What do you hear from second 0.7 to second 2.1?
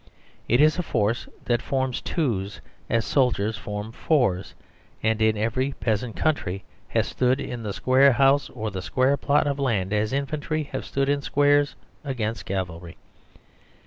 a force that forms